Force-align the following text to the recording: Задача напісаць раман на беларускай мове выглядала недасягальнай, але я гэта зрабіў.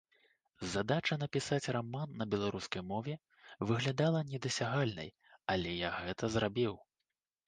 Задача 0.75 1.15
напісаць 1.23 1.71
раман 1.75 2.15
на 2.21 2.25
беларускай 2.31 2.83
мове 2.91 3.13
выглядала 3.73 4.21
недасягальнай, 4.31 5.09
але 5.57 5.75
я 5.81 5.91
гэта 5.99 6.31
зрабіў. 6.39 6.73